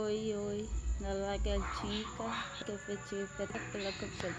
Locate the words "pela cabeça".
3.72-4.36